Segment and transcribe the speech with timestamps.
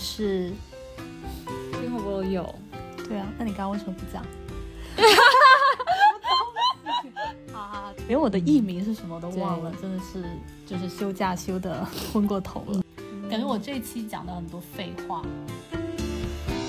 [0.00, 0.50] 是
[1.72, 2.54] 冰火菠萝油。
[3.06, 4.24] 对啊，那你刚刚为什么不讲？
[7.52, 10.24] 好好好，连我的艺名是什么都忘了，真的是
[10.66, 12.82] 就是休假休的昏过头了。
[13.28, 15.22] 感觉我这期讲的很多废话。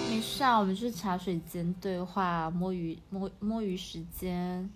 [0.10, 4.70] 没事啊，我们是茶水间对话，摸鱼摸摸鱼时间。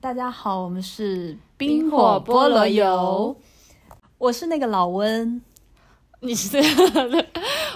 [0.00, 3.36] 大家好，我们是冰火菠萝油，
[4.18, 5.40] 我是那个老温，
[6.24, 6.56] 你是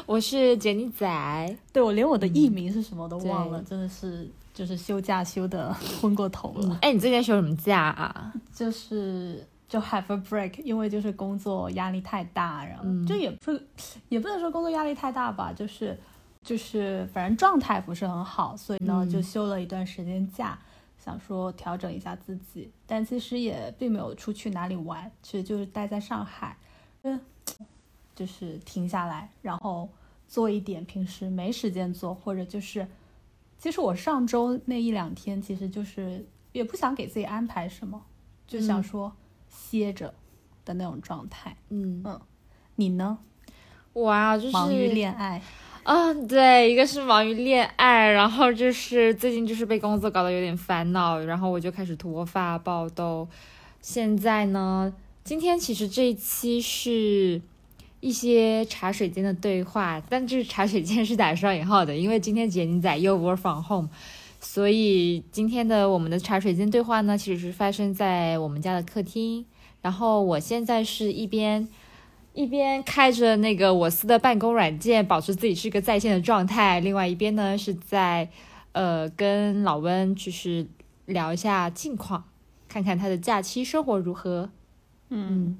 [0.06, 6.78] 我是杰尼仔，对我连我的艺名是什么都忘了，真的是就是休假休的 昏过头了。
[6.80, 8.32] 哎，你最近休什么假啊？
[8.54, 13.62] 就是就 have a break，因为就是工作压力太大，然后就也不是
[14.08, 15.98] 也不能说工作压力太大吧，就是
[16.42, 20.58] 就是反正状态不是很好，所以呢就休了一段时间假。
[20.98, 26.54] 想说调整一下自己，但其实也并没有出去哪里玩，其实就是待在上海，
[27.02, 27.18] 嗯，
[28.18, 29.88] 就是停下来，然后
[30.26, 32.84] 做一点平时没时间做，或者就是，
[33.60, 38.02] 其实我上周那一两天，其实就是也不想给自己安排什么，
[38.48, 39.12] 就想说
[39.48, 40.12] 歇着
[40.64, 41.56] 的那种状态。
[41.68, 42.20] 嗯嗯，
[42.74, 43.18] 你呢？
[43.92, 45.40] 我啊，就是忙于恋爱。
[45.84, 53.28] 嗯，对，一个是忙于恋爱，然后就是最近就是被工作搞得有点烦恼，然后我就开始脱发爆痘。
[53.80, 57.40] 现在呢，今天其实这一期是
[58.00, 63.88] 一些茶水间的对话，但这茶水间是打双引号的，因为今天杰尼仔又 work from home，
[64.40, 69.44] 所以今天的我们的茶水间对话呢，其实是发生在我们家的客厅。
[69.80, 71.68] 然后我现在是一边。
[72.34, 78.28] 一边开着那个我司的办公软件，保持自己是个在线的状态；另外一边呢，是在
[78.70, 80.64] 呃跟老温就是
[81.06, 82.22] 聊一下近况，
[82.68, 84.50] 看看他的假期生活如何。
[85.08, 85.58] 嗯，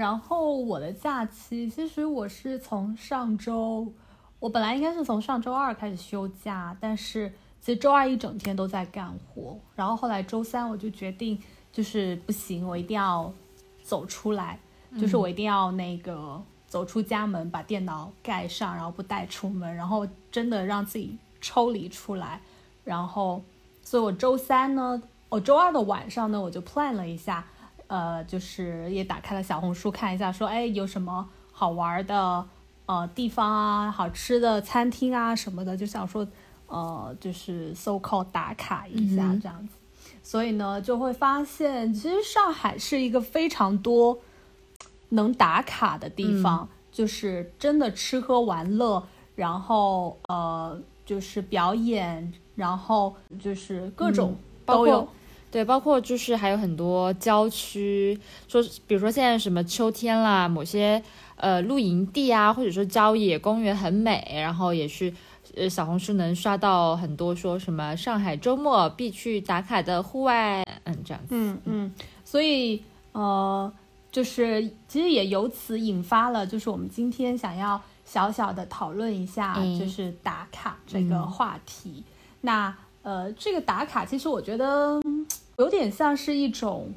[0.00, 3.86] 然后我的假期其实我是从上周，
[4.38, 7.30] 我本来应该是从上周二开始休假，但是
[7.60, 11.38] 其实周二一整天都在干活，然后后来周三我就决定
[11.70, 13.30] 就是不行，我一定要
[13.82, 14.58] 走出来。
[14.98, 22.40] 就是我一定要那个走出家门，把电脑盖上，然后不带出门，然后真的让自己抽离出来。
[22.84, 23.42] 然后，
[23.82, 27.44] 所以我周三呢，我周二的晚上呢，我就 plan 了一下，
[27.90, 32.46] 呃，就是也打开了小红书看一下，说哎有什么好玩的
[32.86, 36.26] 呃地方啊，好吃的餐厅啊什么的，就想说
[36.68, 39.74] 呃就是 so called 打卡一下这样子。
[40.22, 44.20] 所以呢，就会发现其实上海是一个非常多。
[45.12, 55.08] 能打卡的地方，就是真的吃喝玩乐，然后呃，就是表演，然后就是各种都有。
[55.50, 58.18] 对，包括就是还有很多郊区，
[58.48, 61.02] 说比如说现在什么秋天啦，某些
[61.36, 65.12] 呃露营地啊，或者说郊野公园很美，然后也是
[65.56, 71.28] 呃小红书能刷到很多说什么上海周末必去打卡的户外，嗯，这样子。
[71.30, 71.94] 嗯嗯，
[72.24, 73.72] 所以呃。
[74.12, 82.02] 就是其实也由此引发了，就是我们今天想要小小的讨论一下，就是打卡这个话题。
[82.40, 82.76] 那
[83.10, 85.00] 呃，这个打卡其实我觉得
[85.56, 86.94] 有点像是一种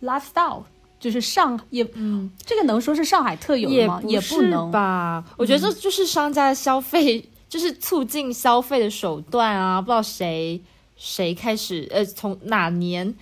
[0.00, 0.62] lifestyle，
[1.00, 4.00] 就是上也嗯，这个能说是上海特有吗？
[4.06, 5.24] 也不能吧？
[5.36, 9.82] 我觉得这就是商家的消费，就是促进消费的手段啊！
[9.82, 10.62] 不知道谁
[10.96, 13.12] 谁开始呃，从哪年，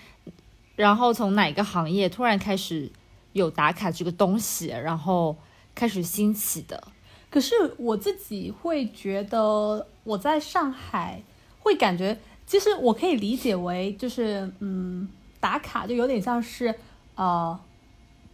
[0.76, 2.92] 然后从哪个行业突然开始。
[3.32, 5.36] 有打卡这个东西，然后
[5.74, 6.80] 开始兴起的。
[7.28, 11.20] 可是我自己会觉得，我在上海
[11.58, 12.16] 会感觉，
[12.46, 15.08] 其实我可以理解为，就是嗯，
[15.40, 16.74] 打卡就有点像是
[17.14, 17.58] 呃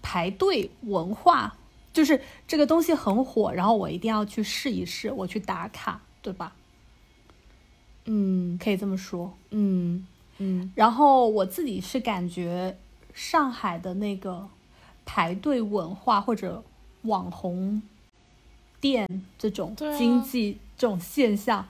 [0.03, 1.57] 排队文化，
[1.93, 6.53] 就是这个东西很火，然后我一定要去试一试，我去打卡，对吧？
[8.05, 9.33] 嗯，可以这么说。
[9.51, 10.07] 嗯
[10.39, 10.73] 嗯。
[10.75, 12.77] 然后我自己是感觉
[13.15, 14.49] 上海的那个。
[15.07, 16.63] 排队文化或者
[17.03, 17.83] 网红
[18.81, 21.67] 店这种经济这种现象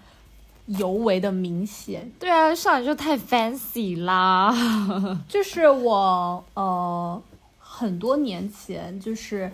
[0.79, 2.11] 尤为的明显。
[2.19, 4.55] 对啊，上海就太 fancy 啦。
[5.29, 7.23] 就是我呃
[7.59, 9.51] 很多年前就是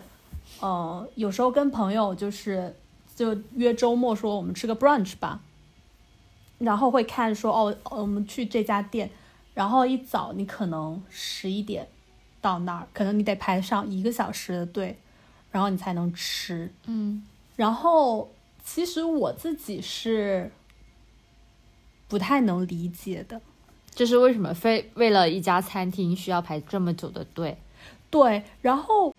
[0.60, 2.74] 呃有时候跟朋友就是
[3.14, 5.40] 就约周末说我们吃个 brunch 吧，
[6.58, 9.10] 然后会看说哦我们去这家店，
[9.54, 11.88] 然后一早你可能十一点。
[12.38, 14.96] 到那儿可能你得排上一个小时的队，
[15.50, 16.72] 然后你才能吃。
[16.84, 17.26] 嗯，
[17.56, 18.30] 然后
[18.64, 20.52] 其实我自己是
[22.08, 23.40] 不太能理解的，
[23.94, 27.56] 这是为什么非为了一家餐厅需要排这么久的队？
[28.10, 29.14] 对，然后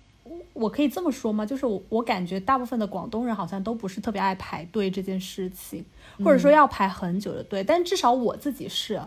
[0.53, 1.45] 我可以这么说吗？
[1.45, 5.83] 就是我我感觉大部分的广东人好像都不是特别爱排队这件事情，
[6.23, 7.63] 或者说要排很久的队。
[7.63, 9.01] 但至少我自己是，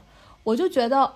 [0.45, 1.13] 我就觉得，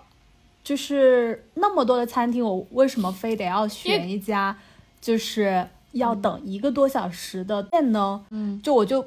[0.64, 4.56] 就是那么多的餐厅，我为什么非得要选一家，
[5.00, 8.24] 就是要等一个多小时的店呢？
[8.30, 9.06] 嗯，就我就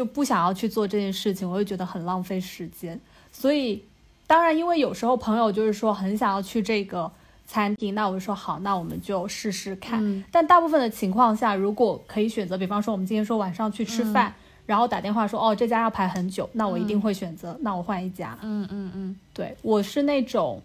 [0.00, 2.98] 就不想要去做这件事情，我就觉得很浪费时间。
[3.30, 3.84] 所以，
[4.26, 7.12] 当然，因为有时候朋友就是说很想要去这个。
[7.52, 10.24] 餐厅，那我就说好，那我们就试试看。
[10.30, 14.32] 但大部分的情况下，如果可以选择，比方说我们今天说晚上去吃饭，
[14.66, 18.38] 然后打电话说哦这家要排很久，那我一定会选择，那我换一家。
[18.42, 20.62] 嗯嗯嗯，对我是那种，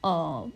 [0.00, 0.48] 呃，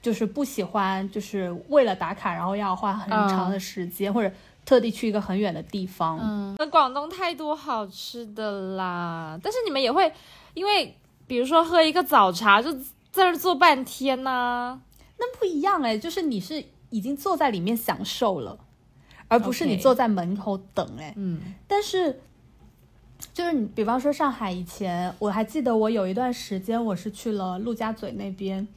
[0.00, 4.32] 就是不喜欢就是为了打卡，然后要花很长的时间，或者
[4.64, 6.18] 特地去一个很远的地方。
[6.22, 10.12] 嗯，那广东太多好吃的啦，但是你们也会
[10.54, 10.96] 因为
[11.26, 12.76] 比如说喝一个早茶就。
[13.12, 14.80] 在这坐半天呢，
[15.18, 18.56] 那不一样哎，就是你是已经坐在里面享受了，
[19.26, 21.12] 而不是你坐在门口等哎。
[21.16, 22.20] 嗯，但是
[23.34, 28.68] 就是你，比方说上海以前，我还记得我有一段时间我是去了陆家嘴那边，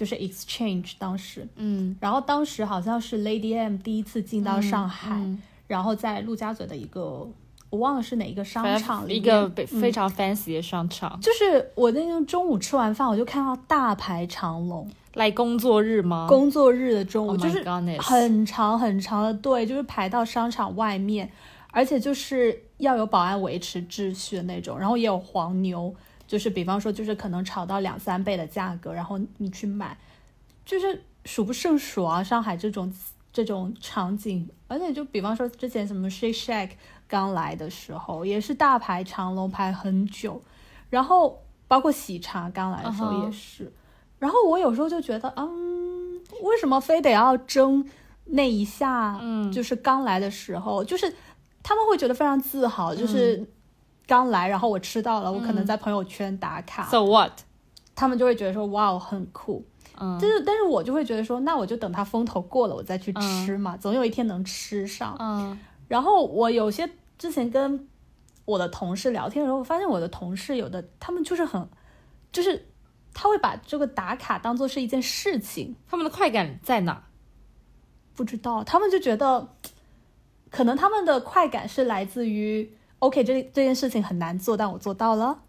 [0.00, 5.20] 就是 exchange 当时，嗯，然后当时好像是 Lady M 第一次进到上海，
[5.66, 7.28] 然后在陆家嘴的一个。
[7.68, 11.20] 我忘了是哪一个商场，一个非常 fancy 的商场。
[11.20, 14.90] 就是我那天中午吃完饭，我就看到大排长龙。
[15.14, 16.26] 来工作日吗？
[16.28, 17.62] 工作日的中午，就是
[18.00, 21.30] 很长很长的队，就是排到商场外面，
[21.70, 24.76] 而且就是要有保安维持秩序的那种。
[24.76, 25.94] 然后也有黄牛，
[26.30, 29.98] 就是比方说，就是可能炒到两三倍的价格，然后你去买，
[30.64, 32.22] 就是数不胜数啊！
[32.22, 32.94] 上海这种
[33.32, 36.70] 这种场景，而且就比方说之前什么 Shake Shack。
[37.10, 40.40] 刚来的时候也是大排长龙排很久，
[40.90, 43.72] 然后包括喜茶刚来的时候也是，
[44.20, 47.84] 然后我有时候就觉得，嗯，为什么非得要争
[48.26, 49.18] 那一下？
[49.20, 51.12] 嗯，就是刚来的时候，就是
[51.64, 53.44] 他们会觉得非常自豪，就是
[54.10, 57.32] 刚来，然后我吃到了，我可能在朋友圈打卡，so what？
[57.94, 59.64] 他们就会觉得说，哇，很酷，
[60.00, 66.90] 嗯，但是但是我就会觉得说，那我就等它风头过了，我再去吃嘛，总有一天能吃上，嗯，然后我有些。
[67.20, 67.86] 之前跟
[68.46, 71.68] 我的同事聊天的时候，我发现我的同事有的他们就是很，
[72.32, 72.66] 就是
[73.12, 75.76] 他会把这个打卡当做是一件事情。
[75.86, 77.04] 他们的快感在哪？
[78.16, 79.54] 不知道，他们就觉得，
[80.50, 85.40] 可能他们的快感是来自于，OK，这这件事情很难做，但我做到了。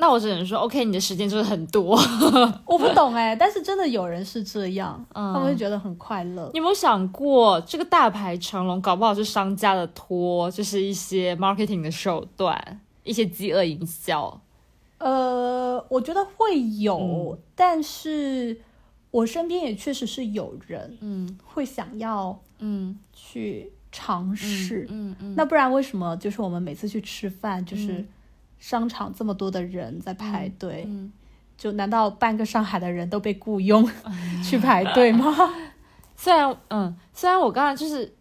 [0.00, 1.98] 那我只能说，OK，你的时间就是很多，
[2.64, 6.48] 我不懂哎，但是真的有人是这样，他们会觉得很快乐。
[6.52, 14.40] 你有没有想过，这个大排长龙搞不好是商家的托，就是一些 marketing 的手段，一些饥饿营销？
[14.98, 18.60] 呃，我觉得会有，但是
[19.10, 28.04] 我身边也确实是有人，嗯，会想要，嗯，去尝试，嗯嗯，那不然为什么就是我们每次去吃饭就是？
[28.60, 30.84] 商场这么多的人在排队，
[31.56, 33.88] 就难道半个上海的人都被雇佣
[34.42, 35.32] 去排队吗？
[36.16, 38.12] 虽然，嗯，虽然我刚才就是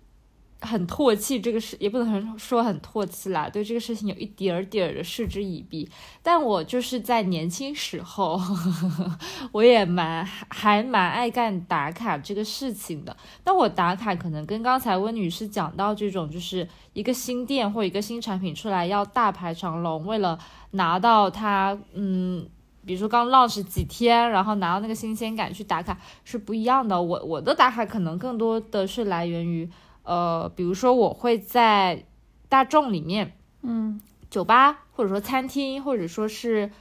[0.62, 5.90] 很唾弃这个事，也不能说很唾弃啦，对这个事情有一点儿点儿的嗤之以鼻。
[6.24, 8.56] 但我就是在年轻时候，呵
[8.90, 9.20] 呵
[9.52, 13.16] 我也蛮还蛮爱干打卡这个事情的。
[13.44, 20.40] 但我打卡可能跟刚才温女士讲到这种，就是一个新店或一个新产品出来要大排长龙，为了
[20.72, 22.50] 拿到它，嗯。
[22.86, 27.02] 比如说刚 launch 几天，然后拿到那个新鲜感去打卡是不一样的。
[27.02, 29.70] 我我的打卡可能更多的是来源于，
[30.08, 32.02] 呃，比如说我会在
[32.48, 34.00] 大众里面，嗯，
[34.30, 36.72] 酒吧或者说餐厅，或者说是，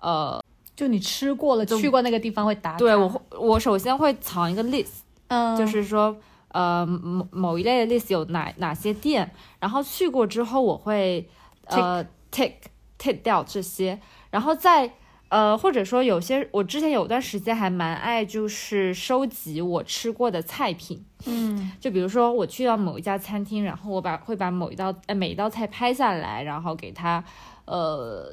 [0.00, 0.42] 呃，
[0.74, 2.78] 就你吃过了去过那个地方会打卡。
[2.78, 6.16] 对我我首先会藏一个 list，嗯，就是说
[6.48, 11.28] 呃某某一类的 list 有哪哪些店，然后去过之后我会
[11.66, 12.54] 呃 take
[12.98, 14.92] take 掉这些，然后再。
[15.32, 27.24] 呃，或者说有些，我之前有段时间还蛮爱，就是收集我吃过的菜品，嗯，就比如说我去到某一家餐厅，然后我把会把某一道呃每一道菜拍下来，然后给它
[27.64, 28.30] 呃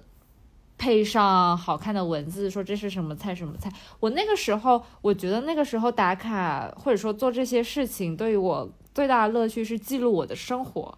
[0.77, 3.71] 配上好看的文字，说这是什么菜什么菜。
[4.01, 10.97] 我那个时候，我觉得那个时候打卡或者说做这些事情，对于我最大的乐趣是记录我的生活，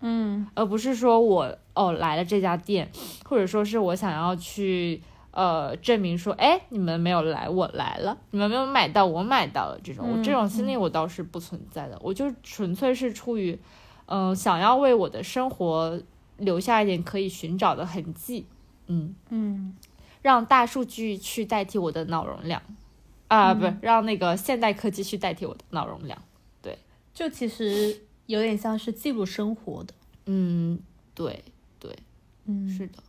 [0.00, 2.90] 嗯，而不是说我哦来了这家店，
[3.26, 5.00] 或者说是我想要去。
[5.36, 9.78] 呃，证明说，哎，你们没有来，我来了；你们没有买到，我买到了。
[9.84, 11.98] 这种，我这种心理我倒是不存在的。
[12.02, 13.58] 我就纯粹是出于，
[14.06, 16.00] 嗯，想要为我的生活
[16.38, 18.46] 留下一点可以寻找的痕迹。
[18.86, 19.76] 嗯嗯，
[20.22, 22.62] 让大数据去代替我的脑容量。
[23.28, 26.18] 啊，不是让那个现代科技去代替我的脑容量。
[26.62, 26.78] 对
[27.12, 29.92] 就其实有点像是记录生活的。
[30.24, 30.78] 嗯，
[31.14, 31.44] 对
[31.78, 31.94] 对，
[32.46, 33.02] 嗯是的，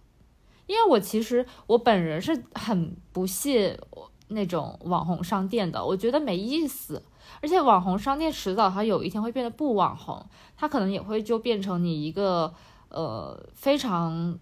[0.67, 3.79] 因为我其实我本人是很不屑
[4.27, 7.01] 那种网红商店的，我觉得没意思。
[7.41, 12.53] 而且网红商店迟早它有一天会变得不网红，它可能也会就变成你一个
[12.89, 14.37] 呃非常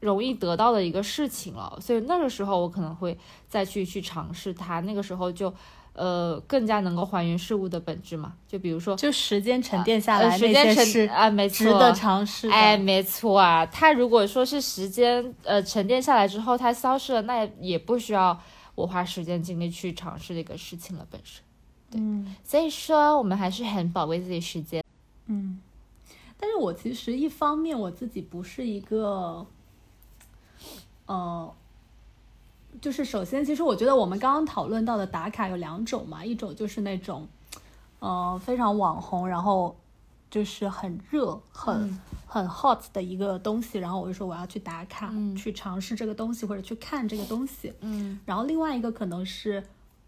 [0.00, 1.78] 容易得到的一个事情了。
[1.80, 3.18] 所以那个时候我可能会
[3.48, 5.52] 再去去尝试它，那个时候就
[5.94, 8.34] 呃更加能够还原事物的本质嘛。
[8.46, 12.54] 就比如说就时间沉淀下呃来，那时间沉些是啊，没错，值得尝试的。
[12.54, 18.38] 哎，没错啊，它如果说是时间呃沉淀下来之后它消失了，那也也不需要
[18.74, 21.42] 我花时间精力去尝试这个事情了本身。
[21.94, 24.82] 嗯所以说，我们还是很宝贵自己时间。
[25.26, 25.60] 嗯，
[26.38, 29.46] 但是我其实一方面我自己不是一个，
[31.06, 31.54] 呃，
[32.82, 37.28] 就是首先，其实我觉得我们刚刚讨论到的打卡有两种嘛，一种就是那种，
[38.00, 39.76] 呃，非常网红，然后
[40.28, 41.96] 就是很热、很、
[42.26, 47.72] 很 hot 的一个东西，然后我就说我要去打卡，嗯去尝试这个东西或者去看这个东西。
[47.82, 49.64] 嗯然后另外一个可能是，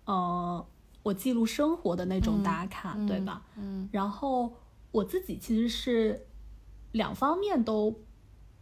[0.06, 0.66] 呃，
[1.04, 3.40] 我记录生活的那种打卡，对吧？
[3.56, 4.52] 嗯然后
[4.90, 6.26] 我自己其实是
[6.90, 7.94] 两方面都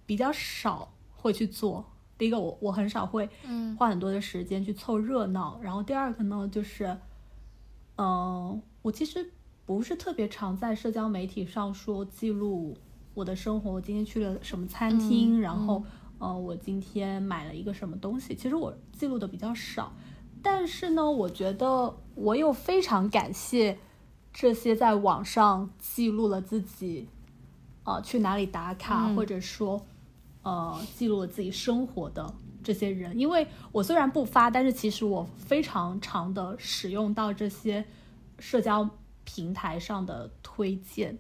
[0.05, 1.87] 比较少会去做。
[2.23, 5.59] 第一个我，我很少会嗯花很多的时间去凑热闹。
[5.61, 6.97] 然后第二个呢，就是，
[7.97, 9.29] 嗯、我其实
[9.67, 12.77] 不是特别常在社交媒体上说记录
[13.13, 15.83] 我的生活，我今天去了什么餐厅，嗯然后，
[16.21, 18.37] 呃，我今天买了一个什么东西。
[18.37, 19.93] 其实我记录的比较少，
[20.41, 23.77] 但是呢，我觉得我又非常感谢
[24.33, 27.09] 这些在网上记录了自己，
[27.83, 29.85] 呃，去哪里打卡，嗯或者说，
[30.43, 33.19] 呃，记录了自己生活的这些人。
[33.19, 37.85] 因为我虽然不发，但是其实我非常常的使用到这些
[38.39, 38.89] 社交
[39.25, 41.19] 平台上的推荐。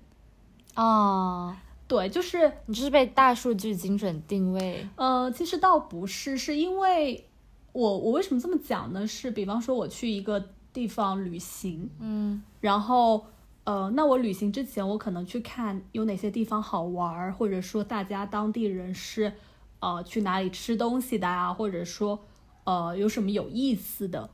[0.74, 1.54] 哦，
[1.86, 4.88] 对，就是你就是被大数据精准定位。
[4.96, 7.28] 呃，其实倒不是，是因为
[7.72, 9.06] 我我为什么这么讲呢？
[9.06, 13.26] 是比方说我去一个地方旅行，嗯然后
[13.64, 19.32] 呃，那我旅行之前，我可能去看有哪些地方好玩儿，或者说大家当地人是
[19.78, 22.18] 呃去哪里吃东西的啊，或者说
[22.64, 24.30] 呃有什么有意思的，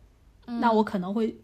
[0.47, 1.38] 那我可能会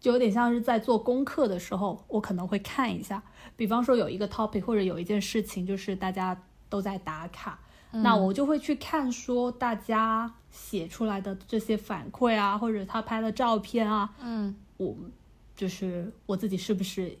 [0.00, 3.22] 就有点像是在做功课的时候，我可能会看一下。
[3.56, 7.58] 比方说有一个 topic 或者有一件事情，就是大家都在打卡，
[7.90, 14.56] 那我就会去看说大家写出来的这些反馈啊，或者他拍的照片啊，嗯。
[14.78, 14.94] 我
[15.58, 17.18] 就是我自己是不是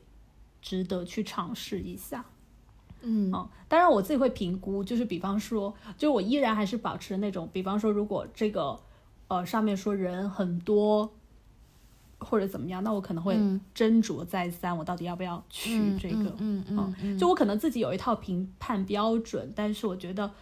[0.62, 2.24] 值得去尝试一下？
[3.02, 8.78] 嗯嗯，当然我自己会评估，就是比方说，就我依然还是保持那种，比方说，如果这个
[9.26, 11.12] 呃上面说人很多
[12.18, 16.34] 或者怎么样，那我可能会嗯斟酌再三，我到底要不要去嗯这个？
[16.38, 20.32] 嗯嗯嗯，就我可能自己有一套评判标准，但是我觉得，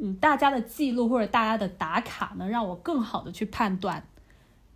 [0.00, 4.06] 嗯，大家的记录或者大家的打卡能让我更好的去判断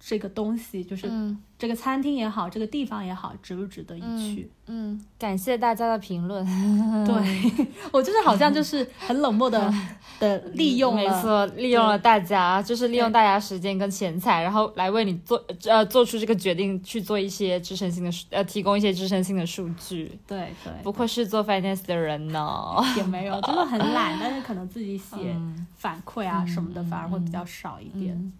[0.04, 4.00] 这个东西，就是嗯这个餐厅也好，这个地方也好，值不值得一
[4.34, 4.50] 去。
[4.66, 6.44] 嗯，感谢大家的评论。
[7.06, 9.72] 对我就是好像就是很冷漠的
[10.18, 20.18] 的利用了，没错，利用了大家，就是利用大家时间跟钱财，然后来为你做呃做出这个决定，去做一些支撑性的呃提供一些支撑性的数据。
[20.26, 22.42] 对对，不愧是做 finance 的人呢。
[22.96, 28.12] 也没有，真的很懒，但是可能自己写嗯反馈啊什么的，反而会比较少一点。
[28.16, 28.32] 嗯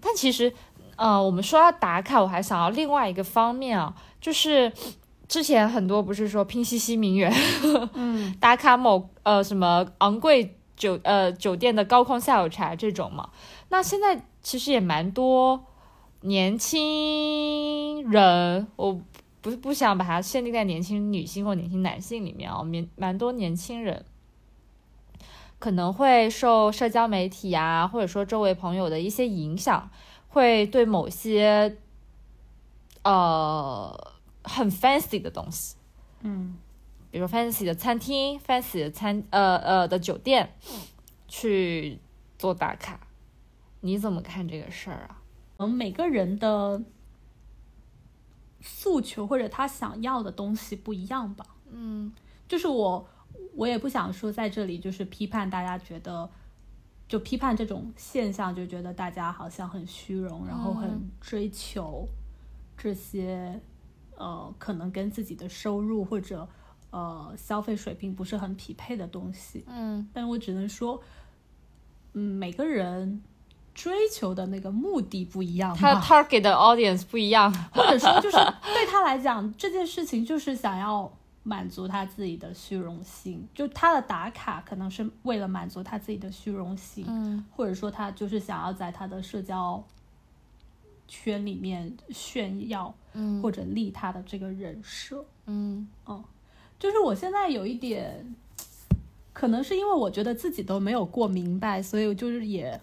[0.00, 0.52] 但其实，
[0.96, 4.72] 呃，我们说到打卡，我还想到另外一个方面啊，就是
[5.28, 7.32] 之前很多不是说拼夕夕名媛
[7.94, 13.30] 嗯打卡某呃什么昂贵酒呃酒店的高空下午茶这种嘛，
[13.70, 15.64] 那现在其实也蛮多
[16.20, 19.00] 年轻人，我
[19.40, 24.04] 不是不想把它限定在年轻女性或年轻男性里面啊，蛮蛮多年轻人。
[25.58, 29.88] 可能会受社交媒体啊，或者说周围朋友的一些影响，
[30.34, 31.78] 会对某些
[33.04, 34.12] 呃
[34.42, 35.76] 很 fancy 的东西，
[36.22, 36.56] 嗯
[37.12, 40.52] 比如说 fancy 的餐厅、fancy 的餐呃呃的酒店
[41.28, 42.00] 去
[42.36, 42.98] 做打卡，
[43.80, 45.22] 你怎么看这个事儿啊？
[45.56, 46.82] 我们每个人的
[48.60, 51.46] 诉求或者他想要的东西不一样吧。
[51.70, 52.12] 嗯
[52.48, 53.08] 就是我，
[53.54, 56.28] 我也不想说在这里就是批判大家觉得，
[57.14, 62.08] 就批判这种现象，就觉得大家好像很虚荣，然后很追求
[62.76, 63.60] 这些
[64.16, 66.48] 呃可能跟自己的收入或者
[66.90, 69.64] 呃消费水平不是很匹配的东西。
[69.68, 71.00] 嗯但我只能说，
[72.14, 73.22] 嗯，每个人
[73.72, 75.94] 追求的那个目的不一样他。
[76.00, 77.52] target 的 audience 不一样。
[77.72, 78.36] 或者说就是
[78.74, 89.84] 对他来讲，这件事情就是想要满足他自己的虚荣心，就他的打卡可能是为了满足他自己的虚荣心，嗯或者说他就是想要在他的社交
[91.06, 95.24] 圈里面炫耀嗯或者立他的这个人设。
[95.46, 95.86] 嗯
[96.78, 98.34] 就是我现在有一点，
[99.32, 102.78] 可能是因为我觉得自己都没有过明白，所以我就是也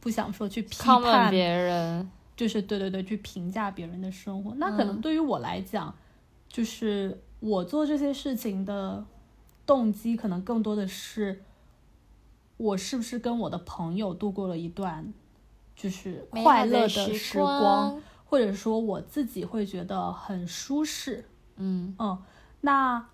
[0.00, 2.10] 不想说去批判别人。
[2.36, 4.54] 就是对对对，去评价别人的生活。
[4.56, 5.94] 那可能嗯对于我来讲，
[6.50, 9.04] 就是我做这些事情的
[9.64, 11.44] 动机，可能更多的是
[12.56, 15.14] 我是不是跟我的朋友度过了一段
[15.76, 21.24] 就是快乐的时光，，或者说我自己会觉得很舒适。
[21.58, 22.18] 嗯嗯，
[22.62, 23.06] 那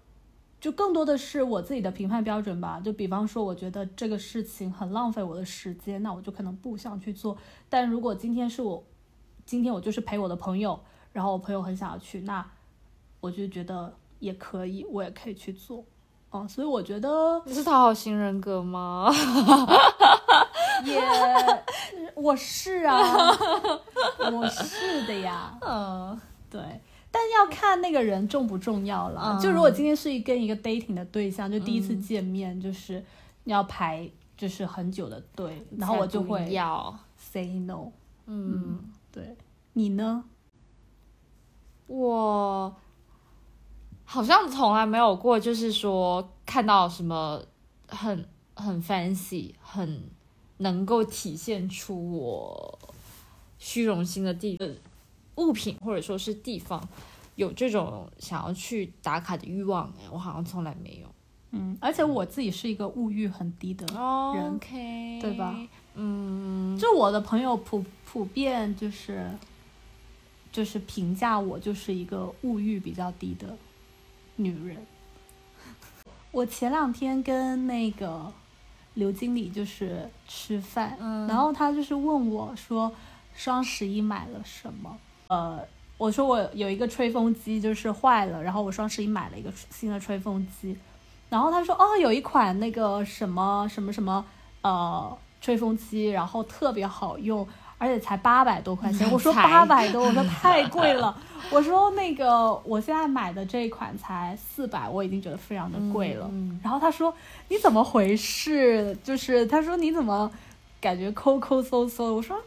[0.59, 2.81] 就更多的是我自己的评判标准吧。
[2.81, 7.37] 就比方说，我觉得这个事情很浪费我的时间，那我就可能不想去做。
[7.69, 8.83] 但如果今天是我，
[9.45, 10.81] 今天我就是陪我的朋友，
[11.12, 12.49] 然后我朋友很想要去，那
[13.21, 15.85] 我就觉得也可以，我也可以去做。
[16.33, 19.12] 嗯，所以我觉得你是讨好型人格吗？
[20.87, 21.00] 也，
[22.14, 22.97] 我是啊，
[24.33, 25.59] 我是的呀。
[25.61, 26.61] 嗯对，
[27.11, 29.35] 但要看那个人重不重要了。
[29.35, 33.05] 嗯就如果今天是一跟一个 dating 的对象，就第一次见面，就是
[33.45, 36.97] 要排就是很久的队，然后我就会要。
[37.17, 37.91] say no。
[38.26, 38.79] 嗯，
[39.11, 39.37] 对，
[39.75, 40.25] 你呢？
[41.87, 42.75] 我
[44.12, 47.42] 好像从来没有过，就是说看到什么
[47.88, 50.02] 很很 fancy、很
[50.59, 52.78] 能够体现出我
[53.59, 54.69] 虚荣心的地呃
[55.37, 56.87] 物品或者说是地方，
[57.37, 59.88] 有这种想要去打卡的欲望。
[59.99, 61.09] 哎，我好像从来没有。
[61.52, 65.57] 嗯，而且我自己是一个物欲很低的，哦人 OK，对吧？
[65.94, 69.31] 嗯，就我的朋友普普遍就是
[70.53, 73.57] 就是评价我就是一个物欲比较低的
[74.37, 74.77] 女人。
[76.31, 78.33] 我前两天跟那个
[78.95, 82.90] 刘经理就是吃饭，嗯然后他就是问我说
[83.35, 84.97] 双十一买了什么？
[85.29, 85.61] 呃，
[85.99, 90.77] 我说我有一个吹风机就是坏了，然后我双十一买了一个新的吹风机，
[91.29, 94.25] 然后他说哦有一款那个什么什么什么
[94.62, 97.47] 呃吹风机，然后特别好用。
[97.83, 101.12] 而且才八百多块钱，我说才八百多，我说 太贵了。
[101.51, 106.29] 我说那个我现在买的这一款才四百，我已经觉得非常的贵了。
[106.31, 107.12] 嗯然后他说
[107.49, 108.97] 你怎么回事？
[109.03, 110.31] 就是他说你怎么
[110.81, 112.14] 感觉抠抠搜搜？
[112.14, 112.40] 我说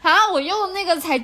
[0.00, 1.22] 啊，我用那个才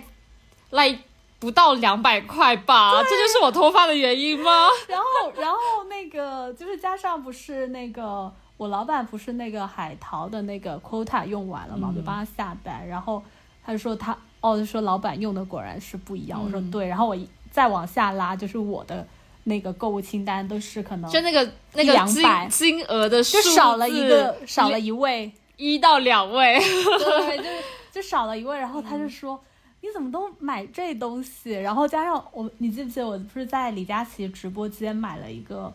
[0.69, 0.99] 来
[1.39, 4.69] 不到两百块吧，这就是我脱发的原因吗？
[4.87, 13.23] 然后，然后那个就是加上不是那个我老板不是那个海淘的那个 quota 用完了嘛，我就帮他下单，然后
[13.67, 17.17] 他就说他哦，就说老板用的果然是不一样，我说嗯对，然后我
[17.51, 19.05] 再往下拉，就是我的
[19.45, 21.43] 那个购物清单都是可能就那个
[21.75, 27.51] 那个金两百金额的数字就少了一个少了一位，一到两位， 对，就是
[27.91, 29.39] 就少了一位，然后他嗯就说。
[29.83, 31.53] 你怎么都买这东西？
[31.53, 35.73] 然后加上我，你记不记得我不是在李佳琦直播间买了一个，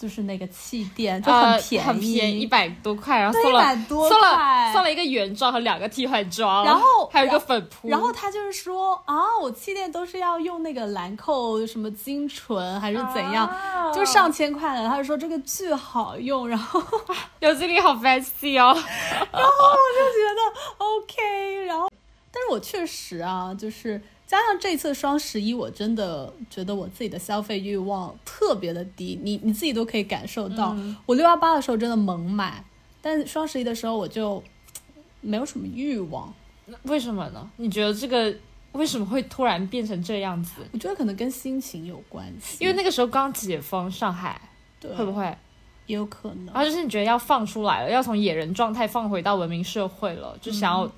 [0.00, 13.92] 就是那个气垫，就很便宜，很便宜，一百多块，然后送了100多送了送了一个原装和两个替换装，然后还有一个粉扑，然后他就是说啊，我气垫都是要用那个兰蔻什么精纯还是怎样，啊。
[13.92, 14.88] 就上千块的。
[14.88, 16.82] 他就说这个巨好用，然后
[17.40, 18.72] 刘经理好 fancy 哦，
[19.30, 20.40] 然后我就觉得
[20.78, 21.90] OK，然后
[22.32, 30.72] 但是我确实啊，就是加上这次双十一，我真的觉得我自己的消费欲望特别的低，你你自己都可以感受到。
[30.76, 32.64] 嗯我六幺八的时候真的猛买，
[33.02, 34.40] 但双十一的时候我就
[35.20, 36.32] 没有什么欲望。
[36.84, 37.50] 为什么呢？
[37.56, 38.32] 你觉得这个
[38.70, 40.62] 为什么会突然变成这样子？
[40.72, 44.40] 我觉得可能跟心情有关系，因为那个时候刚解封，上海
[44.78, 45.36] 对会不会？
[45.86, 46.54] 也有可能然。
[46.54, 50.88] 后就是你觉得要放出来了，要从野人状态放回到文明社会了，就想要、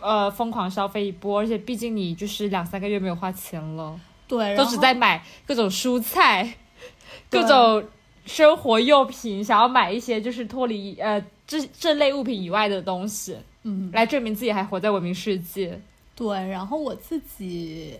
[0.00, 6.54] 呃疯狂消费一波，而且毕竟你就是两三个月没有花钱了，对，都只在买各种蔬菜、
[7.30, 7.84] 各种
[8.26, 15.80] 生活用品，想要买一些就是脱离呃这这类物品以外的东西，嗯，来证明自己还活在文明世界。
[16.14, 17.98] 对，然后我自己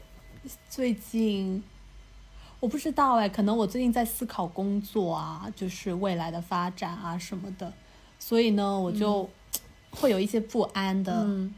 [0.68, 1.62] 最近
[2.60, 7.72] 我不知道哎，可能我最近在思考工作啊，就是未来的发展啊什么的，
[8.18, 9.30] 所以呢，我就
[9.90, 11.54] 会有一些不安的，嗯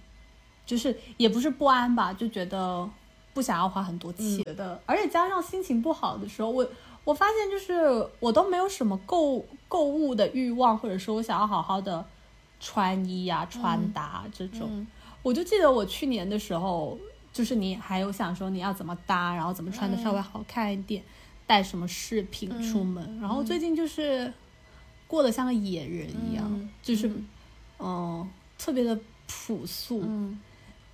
[0.71, 2.89] 就是也不是不安吧，就觉得
[3.35, 6.65] 不想要花很多钱的，而且加上心情不好的时候，我
[7.03, 12.07] 我发现就是我都没有什么购购物的欲望，或者说我想要好好的
[12.61, 14.69] 穿衣啊、穿搭、这种。
[14.71, 14.87] 嗯。
[15.23, 16.97] 我就记得我去年的时候，
[17.33, 21.03] 就是你还有想说你要怎么搭，然后怎么穿的稍微好看一点，
[21.49, 23.19] 带什么饰品出门。
[23.21, 24.33] 然后最近就是
[25.09, 27.11] 过得像个野人一样，就是
[27.81, 30.03] 嗯、特别的朴素。
[30.07, 30.39] 嗯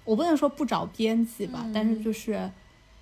[0.07, 2.51] 我不能说不找编辑吧，但是就是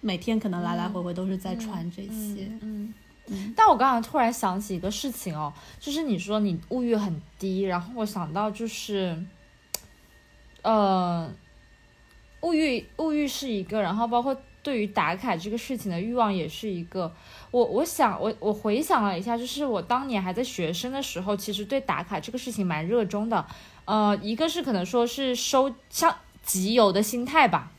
[0.01, 2.49] 每天可能来来回回都是在穿这些。
[2.61, 2.93] 嗯。
[3.27, 9.17] 嗯但我刚刚突然想起一个事情哦，就是你说你物欲很低，然后我想到就是，
[10.61, 11.33] 呃，
[12.43, 17.11] 物欲物欲是一个，然后包括对于打卡这个事情的欲望也是一个。
[17.51, 23.47] 我我想我我回想了一下，就是我当年还在学生的时候，其实对打卡这个事情蛮热衷的。
[23.87, 26.14] 呃，一个是可能说是收像
[26.45, 27.71] 集邮的心态吧，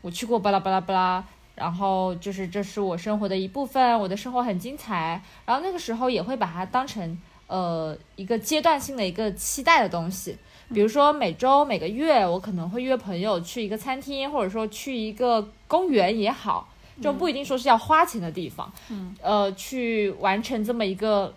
[0.00, 5.22] 我去过巴拉巴拉巴拉，然后就是这是我生活的一部分，我的生活很精彩。
[5.46, 10.36] 然后那个时候也会把它当成呃一个阶段性的一个期待的东西，
[10.74, 16.68] 比如说每周每个月我可能会约朋友去一个餐厅，或者说去一个公园也好，
[17.00, 21.32] 就不一定说是要花钱的地方，嗯，呃，去完成这么一个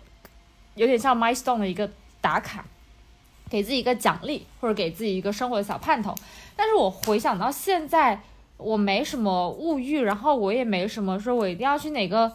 [0.74, 1.88] 有点像 milestone 的一个
[2.20, 2.64] 打卡。
[3.50, 6.14] 给自己一个奖励，或者给自己一个生活的小盼头。
[6.56, 8.22] 但是我回想到现在，
[8.56, 12.32] 我没什么物欲，然后我也没什么说我一定要去哪个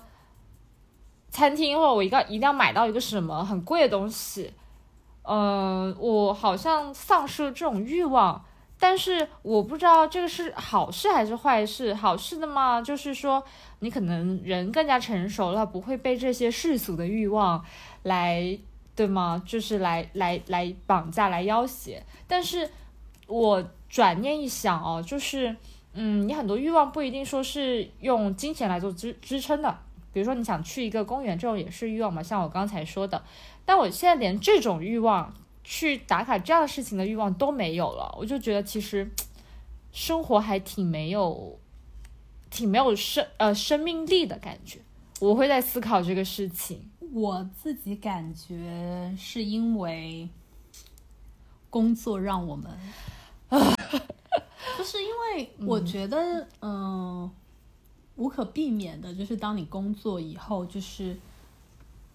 [1.29, 4.53] 餐厅，或者我一个一定要买到一个什么很贵的东西。
[5.23, 8.43] 嗯、我好像丧失了这种欲望，
[8.79, 11.93] 但是我不知道这个是好事还是坏事。
[11.93, 13.43] 好事的嘛，就是说
[13.79, 17.63] 你可能人更加成熟了，不会被这些世俗的欲望
[18.03, 18.57] 来。
[18.97, 19.39] 对吗？
[19.45, 22.03] 就是来来来绑架、来要挟。
[22.27, 22.67] 但是
[23.27, 25.55] 我转念一想哦，就是
[25.93, 29.77] 嗯，你很多欲望不一定说是用金钱来做支支撑的。
[30.13, 33.23] 比如说你想去一个公园，这种也是欲望嘛，像我刚才说的。
[33.65, 39.11] 但我现在连这种欲望，去打卡这样的事情的欲望都没有了，我就觉得其实
[39.91, 41.59] 生活还挺没有，
[42.49, 44.79] 挺没有生呃生命力的感觉。
[45.19, 46.89] 我会在思考这个事情。
[47.13, 50.27] 我自己感觉是因为
[51.69, 52.71] 工作让我们，
[54.77, 57.29] 就是因为我觉得，嗯、
[58.15, 61.17] 无可避免的，就是当你工作以后，就是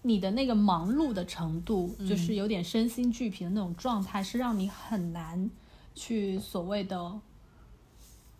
[0.03, 5.49] 你的那个忙碌的程度，就是有点身心俱疲的那种状态，是让你很难
[5.95, 7.19] 去所谓的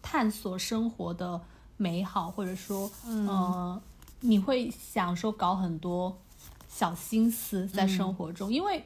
[0.02, 1.42] 探索生活的
[1.78, 3.82] 美好，或者说，嗯、呃，
[4.20, 6.18] 你会想说搞很多
[6.68, 8.84] 小心思在生活中，因为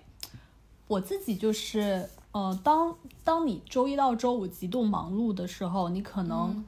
[0.87, 6.63] 我自己就是，呃，当当你周一到周五极度忙碌的时候，你可能，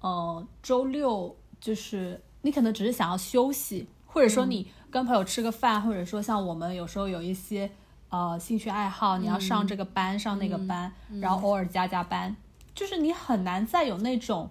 [0.00, 7.70] 呃，周六就是你可能只是想要休息，或者说你跟朋友吃个饭，或者说像我们有时候有一些
[8.08, 10.90] 呃兴趣爱好，你要上这个班、上那个班，
[11.20, 11.46] 然后。
[11.46, 12.34] 偶尔加加班，
[12.74, 14.48] 就是你很难再有那种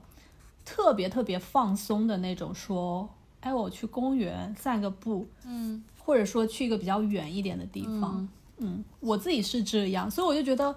[0.64, 5.84] 特别特别放松的那种说，哎，我去公园散个步，嗯。
[5.98, 8.28] 或者说去一个比较远一点的地方。
[8.60, 10.76] 嗯我自己是这样，所以我就觉得，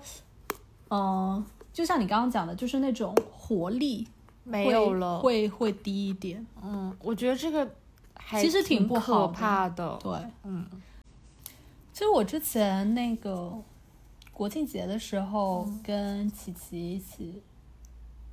[0.90, 4.07] 嗯、就像你刚刚讲的，就是那种活力
[4.45, 5.21] 没有了。
[5.21, 6.47] 会会低一点。
[6.62, 7.68] 嗯，我觉得这个
[8.14, 9.99] 还其实挺挺不好怕的。
[10.03, 10.12] 对，
[10.45, 10.66] 嗯
[11.92, 13.53] 其实我之前那个
[14.33, 17.42] 国庆节的时候，跟琪琪一起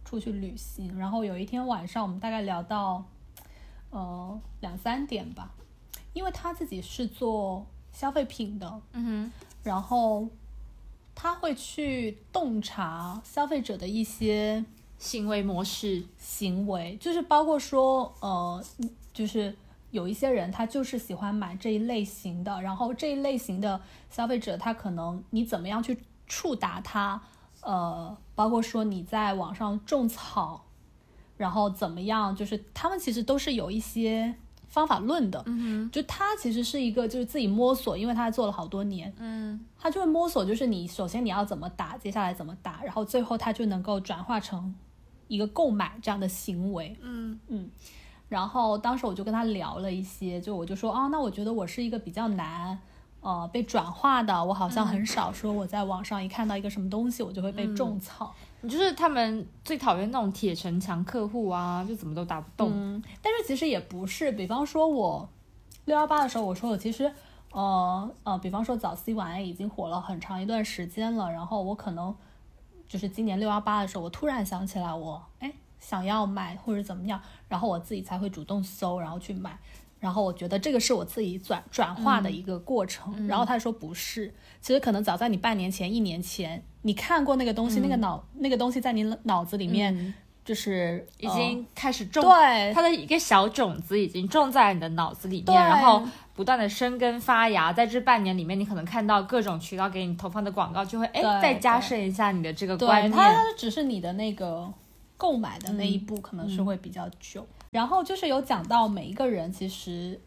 [0.05, 3.03] 出去旅行，然后有一天晚上，我们大概聊到
[3.89, 5.51] 呃两三点吧，
[6.13, 7.65] 因为他自己是做
[7.99, 9.31] 消费品的，嗯哼
[9.61, 10.25] 然后
[11.13, 14.63] 他会去洞察消费者的一些，
[14.97, 16.05] 行为模式。
[16.17, 18.63] 行为，就是包括说，呃，
[19.11, 19.53] 就是
[19.91, 27.21] 有一些人他就是喜欢买这一类型的，然后这一类型的消费者他可能你怎么样去触达他，
[27.59, 30.63] 呃，包括说你在网上种草，
[31.35, 34.35] 然后怎么样，就是他们其实都是有一些
[34.69, 39.59] 方法论的，嗯就他其实是一个就是自己摸索，因为他做了好多年，嗯。
[39.81, 44.75] 他就会摸索，就是你首先你要怎么打，接下来怎么打，然后最后他就能够转化成
[45.27, 46.95] 一个购买这样的行为。
[47.01, 47.39] 嗯。
[48.27, 52.77] 然后当时我就跟他聊了一些，就我就说啊，那我觉得我是一个比较难，
[53.21, 58.35] 呃，被转化的，我好像很少说我在网上一看到一个什么东西，我就会被种草。
[58.61, 62.69] 你就是他们最讨厌那种铁城墙客户啊，就怎么都打不动。
[62.73, 65.29] 嗯，但是其实也不是，比方说我
[65.85, 67.11] 六幺八的时候，我说我其实，
[67.51, 72.13] 呃呃，比方说早 C 晚 A 已经火了很长一段时间了，然后我可能
[72.87, 79.57] 就是今年六幺八的时候，我突然想起来我哎想要买或者怎么样，然后我自己才会主动搜，然后去买。
[79.99, 83.27] 然后我觉得这个是我自己转转化的一个过程。
[83.27, 90.13] 然后他说不是，其实可能早在你半年前、一年前，你看过那个东西，那个脑那个东西在你脑子里面
[90.45, 96.01] 就是已经开始种，对它的一个小种子已经种在你的脑子里面，然后
[96.33, 97.71] 不断的生根发芽。
[97.71, 103.35] 在这半年里面，你可能看到各种渠道给你投放的广告，就会哎再加深一下你的这个观念它。
[103.57, 104.73] 只是你的那个
[105.17, 107.45] 购买的那一步可能是会比较久。
[107.71, 110.19] 然后就是有讲到每一个人其实。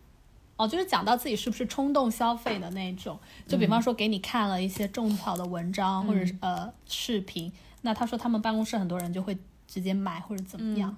[0.59, 7.51] 哦，就是讲到自己是不是冲动消费的那种，就比方说给你看了一些种草的文章、或者是呃视频，
[7.81, 10.95] 那他说他们办公室很多人就会直接买或者怎么样，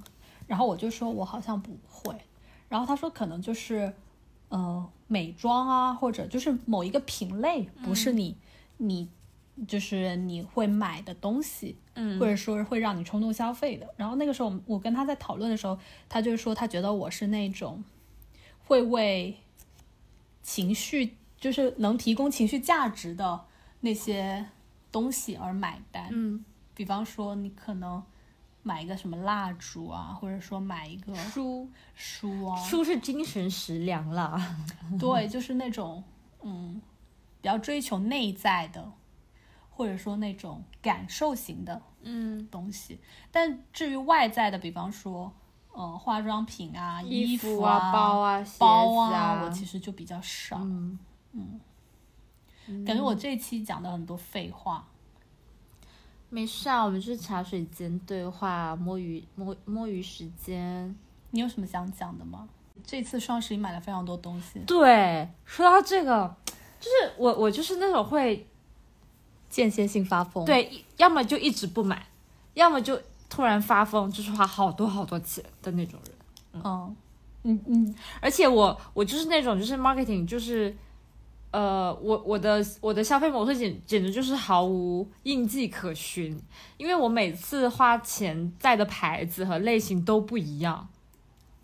[0.48, 2.14] 然后我就说我好像不会，
[2.68, 3.94] 然后他说可能就是
[4.48, 8.37] 呃美妆啊，或者就是某一个品类不是你、
[8.78, 9.09] 你
[9.68, 13.88] 就是你会买的东西，嗯或者说会让你冲动消费的。
[13.96, 17.82] 然后那个时候我我跟他在讨论的时候，他就说他觉得我是那种
[18.66, 19.36] 会为
[20.42, 23.44] 情绪就是能提供情绪价值的
[23.80, 24.44] 那些
[24.90, 26.08] 东西而买单。
[26.10, 28.02] 嗯，比方说你可能
[28.62, 34.56] 买一个什么蜡烛啊，或者说买一个书书啊，书是精神食粮啦。
[34.98, 36.02] 对，就是那种
[36.42, 36.80] 嗯，
[37.40, 38.90] 比较追求内在的，
[39.74, 43.00] 或者说那种感受型的嗯，东西。
[43.30, 45.32] 但至于外在的，比方说
[45.72, 50.58] 呃化妆品啊、衣服啊、包啊、鞋子包啊，我其实就比较少。
[50.62, 50.98] 嗯
[52.87, 54.88] 感觉我这一期讲的很多废话。
[56.30, 60.96] 没事啊，我们就是茶水间对话，摸鱼摸摸鱼时间。
[61.30, 62.48] 你有什么想讲的吗？
[62.84, 66.34] 这次双十一买了非常多东西，对，说到这个，
[66.80, 68.46] 就是我我就是那种会
[69.54, 72.06] 间歇性发疯。，对，要么就一直不买，
[72.54, 76.62] 要么就突然发疯，就是花好多好多钱的那种人。
[76.64, 76.96] 嗯，
[77.44, 80.74] 嗯嗯，而且我我就是那种就是 marketing 就是。
[81.56, 86.36] 呃，我我的我的消费模式简简直就是毫无印记可循，
[86.76, 90.88] 因为我每次花钱在的牌子和类型都不一样，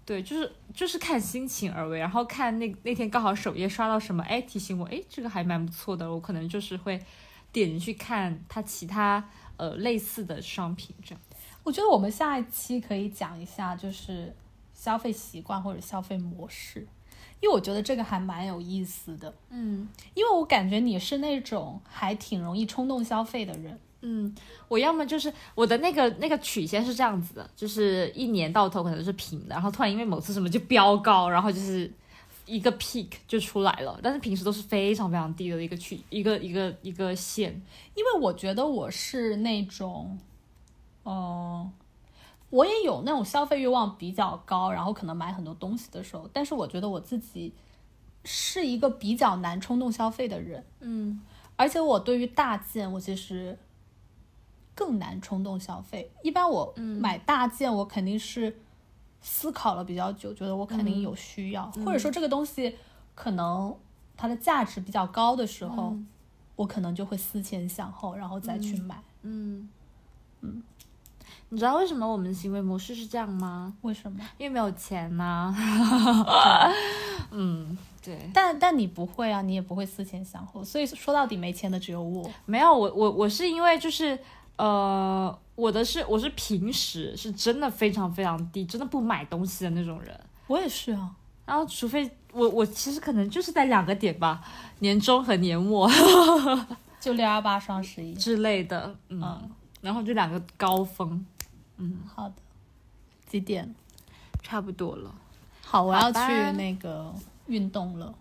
[0.06, 6.96] 对，就是就是看心情而为，然后看那那天刚好首页刷到什么，哎，提醒我，哎，这个还蛮不错的，我可能就是会
[7.52, 11.20] 点进去看它其他呃类似的商品这样。
[11.62, 14.34] 我觉得我们下一期可以讲一下，就是
[14.74, 16.86] 消费习惯或者消费模式，
[17.40, 19.34] 因为我觉得这个还蛮有意思的。
[19.50, 23.78] 嗯因为我感觉你是那种还挺容易冲动消费的人。
[24.02, 24.34] 嗯，
[24.66, 31.92] 我要么就是我的那个那个曲线是这样子的，就是一年到头可能是平的，然后突然因为某次什么就飙高，然后就是
[32.50, 37.52] 一个 peak 就出来了，但是平时都是非常非常低的一个区一个一个一个线。
[37.94, 40.18] 因为我觉得我是那种，
[41.04, 41.70] 嗯、
[42.50, 47.52] 我也有那种消费欲望比较高，然后可能买很多东西的时候，但是我觉得我自己
[48.24, 51.20] 是一个比较难冲动消费的人，嗯
[51.56, 53.58] 而且我对于大件，我其实
[54.74, 56.10] 更难冲动消费。
[56.22, 58.58] 一般我买大件，我肯定是
[59.20, 62.76] 思考了比较久，觉得我肯定有需要，或者说这个东西
[63.14, 63.74] 可能
[64.16, 65.96] 它的价值比较高的时候，
[66.56, 69.02] 我可能就会思前想后，然后再去买。
[69.22, 69.68] 嗯。
[70.42, 70.62] 嗯，
[71.50, 73.74] 你知道为什么我们的行为模式是这样吗？
[73.82, 74.18] 为什么？
[74.38, 75.54] 因为没有钱呐、
[77.30, 82.30] 嗯，对，但但你不会啊，你也不会思前想后，所以说到底没钱的只有我。
[82.46, 84.18] 没有我我我是因为就是
[84.60, 90.20] 呃，我的是我是平时是真的非常非常低，真的不买东西的那种人。
[90.48, 91.10] 我也是啊，
[91.46, 94.42] 然后除非我我其实可能就是在两个点吧，
[94.80, 95.90] 年终和年末
[97.00, 98.12] 就六幺八、双十一。
[98.12, 101.24] 之类的，嗯，嗯然后就两个高峰，
[101.78, 102.34] 嗯好的，
[103.26, 103.74] 几点？
[104.42, 105.10] 差不多了。
[105.64, 106.18] 好，我要去
[106.52, 107.14] 那个
[107.46, 108.12] 运动了。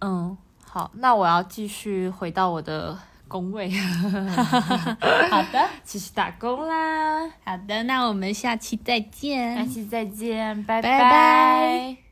[0.00, 3.70] 嗯，好，那我要继续回到我的工位，
[5.30, 7.28] 好的，继续打工啦。
[7.44, 9.54] 好的，那我们下期再见。
[9.56, 12.05] 下期再见，拜拜拜